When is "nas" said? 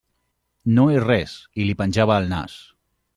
2.33-2.57